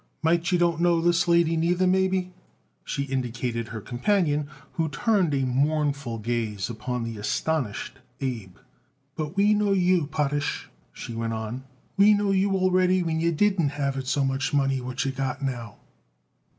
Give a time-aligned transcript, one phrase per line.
[0.23, 2.33] "Might you don't know this lady neither, maybe?"
[2.83, 8.55] She indicated her companion, who turned a mournful gaze upon the astonished Abe.
[9.15, 11.65] "But we know you, Potash," she went on.
[11.97, 15.43] "We know you already when you didn't have it so much money what you got
[15.43, 15.77] now."